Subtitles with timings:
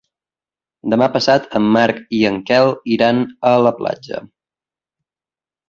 [0.93, 4.25] Demà passat en Marc i en Quel iran a la platja.